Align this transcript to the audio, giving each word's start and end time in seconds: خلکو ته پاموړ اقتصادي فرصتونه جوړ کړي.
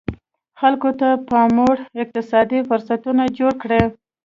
خلکو 0.59 0.89
ته 0.99 1.09
پاموړ 1.29 1.75
اقتصادي 2.03 2.59
فرصتونه 2.69 3.23
جوړ 3.37 3.53
کړي. 3.63 3.83